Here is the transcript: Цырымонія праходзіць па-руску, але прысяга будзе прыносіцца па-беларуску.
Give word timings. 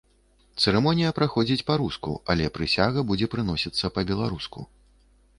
Цырымонія 0.61 1.09
праходзіць 1.17 1.65
па-руску, 1.67 2.13
але 2.33 2.47
прысяга 2.55 3.03
будзе 3.11 3.27
прыносіцца 3.35 3.91
па-беларуску. 3.99 4.65